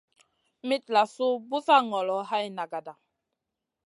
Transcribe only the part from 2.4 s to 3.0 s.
nagata.